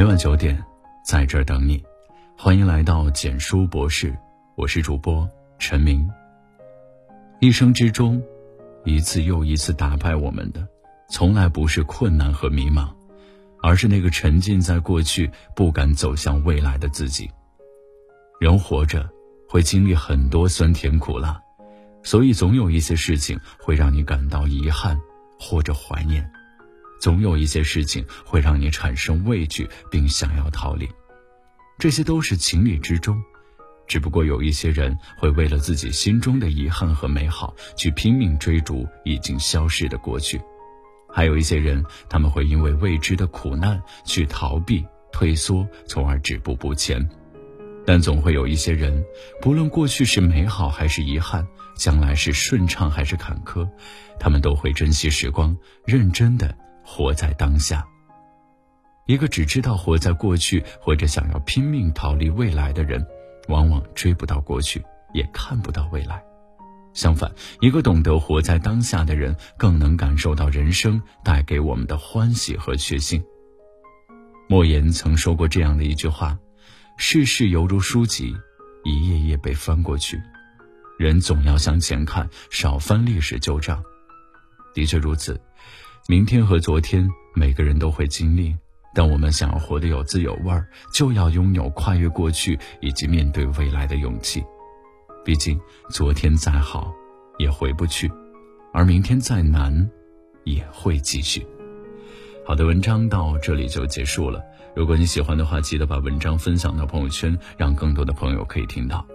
[0.00, 0.58] 每晚九点，
[1.04, 1.84] 在这儿等你。
[2.34, 4.16] 欢迎来到简书博士，
[4.56, 6.10] 我是主播陈明。
[7.38, 8.22] 一生之中，
[8.86, 10.66] 一次又一次打败我们的，
[11.10, 12.88] 从来不是困难和迷茫，
[13.62, 17.30] 而是那个沉浸在过去、不敢走向未来的自己。
[18.40, 19.06] 人活着，
[19.50, 21.38] 会经历很多酸甜苦辣，
[22.02, 24.98] 所以总有一些事情会让你感到遗憾
[25.38, 26.26] 或者怀念。
[27.00, 30.88] 总有一些事情会让你产生畏惧，并想要逃离，
[31.78, 33.20] 这些都是情理之中。
[33.88, 40.38] 只不过有一些人会为了自己心中的遗憾和美好，去拼命追逐已经消逝的过去；
[41.12, 47.04] 还有一些人，他们会因为未知的苦难去逃避、退缩，从而止步不前。
[47.84, 49.02] 但总会有一些人，
[49.40, 53.68] 不论过去是美好还是遗憾，将来是顺畅还是坎坷，
[54.20, 56.54] 他们都会珍惜时光，认真的。
[56.84, 57.86] 活在当下。
[59.06, 63.04] 一个只知道活在过去，或者想要拼命逃离未来的人，
[63.48, 66.22] 往往追不到过去，也看不到未来。
[66.92, 73.24] 相反，一个懂得活在当下的人，更能感受到人生带给我们的欢喜和确信。
[74.48, 76.38] 莫言曾说过这样的一句话
[76.96, 78.36] ：“世事犹如书籍，
[78.84, 80.20] 一页页被翻过去，
[80.98, 83.82] 人总要向前看，少翻历史旧账。”
[84.74, 85.40] 的确如此。
[86.10, 88.52] 明天和昨天，每个人都会经历。
[88.92, 94.42] 但我们想要活得有滋有味儿，就要拥有跨越过去以及面对未来的勇气。
[95.24, 95.56] 毕竟，
[95.88, 96.92] 昨天再好，
[97.38, 98.08] 也回不去；
[98.72, 99.88] 而明天再难，
[100.42, 101.46] 也会继续。
[102.44, 104.42] 好的，文章到这里就结束了。
[104.74, 109.06] 如果你喜欢的话，记得把文章分享到朋友圈，让更多的朋友可以听到。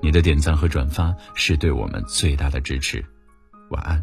[0.00, 3.04] 你的点赞和转发是对我们最大的支持。
[3.70, 4.00] 晚安。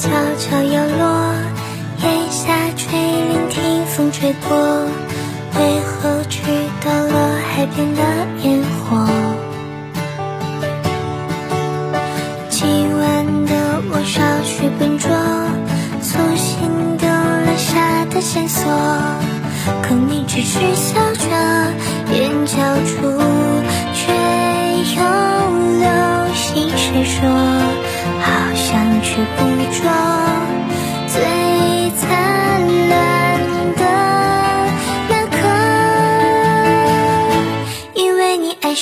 [0.00, 1.34] 悄悄摇落，
[1.98, 4.56] 檐下垂，铃听风吹过。
[5.58, 6.40] 为何去
[6.82, 8.00] 到了海边的
[8.42, 9.06] 烟火？
[12.48, 13.52] 今晚的
[13.90, 15.10] 我少许笨拙，
[16.00, 18.72] 粗心丢了下的线索。
[19.82, 21.28] 可你只是笑着，
[22.14, 22.56] 眼角
[22.86, 23.06] 处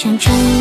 [0.04, 0.57] 为你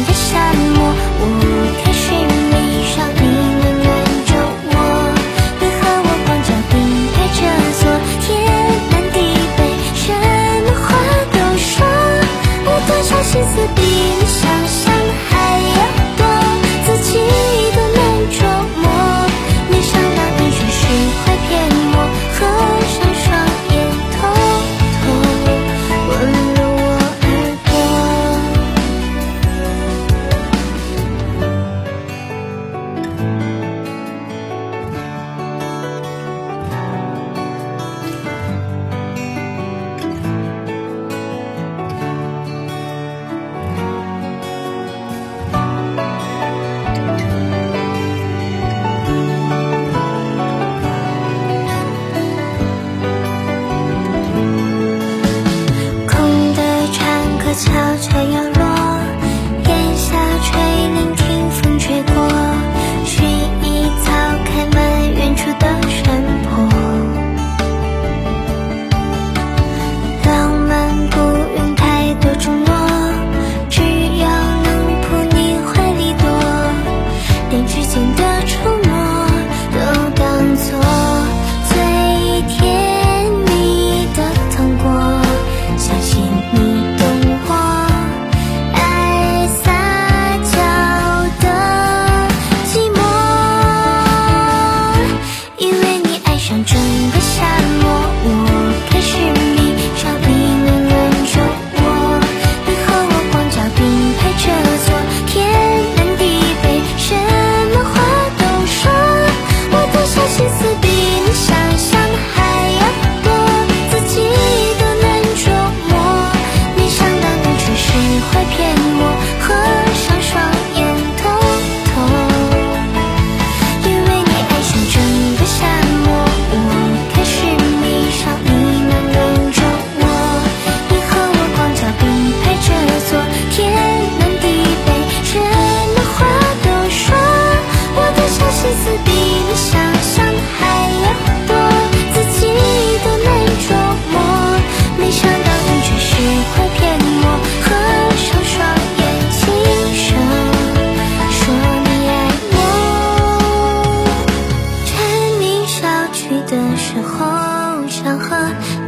[156.28, 158.36] 去的时候想和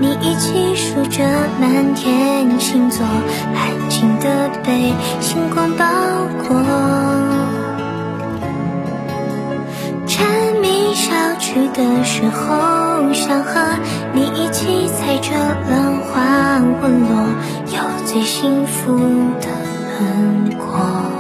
[0.02, 1.24] 你一起数着
[1.62, 3.06] 满天星座，
[3.56, 5.86] 安静的被星光包
[6.46, 6.58] 裹。
[10.06, 10.28] 蝉
[10.62, 13.80] 鸣小曲的时候，想和
[14.12, 15.32] 你一起踩着
[15.70, 17.26] 浪花滚落，
[17.68, 18.98] 有最幸福
[19.40, 19.48] 的
[19.98, 21.19] 轮廓。